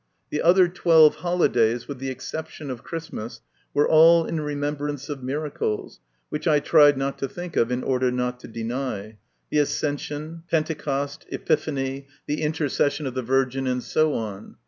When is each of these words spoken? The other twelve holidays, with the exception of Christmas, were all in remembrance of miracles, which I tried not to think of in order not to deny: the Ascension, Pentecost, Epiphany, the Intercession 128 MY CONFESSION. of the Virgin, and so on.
The 0.31 0.41
other 0.41 0.67
twelve 0.67 1.17
holidays, 1.17 1.87
with 1.87 1.99
the 1.99 2.09
exception 2.09 2.71
of 2.71 2.83
Christmas, 2.83 3.41
were 3.71 3.87
all 3.87 4.25
in 4.25 4.41
remembrance 4.41 5.09
of 5.09 5.21
miracles, 5.21 5.99
which 6.29 6.47
I 6.47 6.59
tried 6.59 6.97
not 6.97 7.19
to 7.19 7.27
think 7.27 7.55
of 7.55 7.71
in 7.71 7.83
order 7.83 8.09
not 8.09 8.39
to 8.39 8.47
deny: 8.47 9.19
the 9.51 9.59
Ascension, 9.59 10.41
Pentecost, 10.49 11.27
Epiphany, 11.31 12.07
the 12.25 12.41
Intercession 12.41 13.03
128 13.05 13.05
MY 13.05 13.05
CONFESSION. 13.05 13.05
of 13.05 13.13
the 13.13 13.21
Virgin, 13.21 13.67
and 13.67 13.83
so 13.83 14.13
on. 14.15 14.55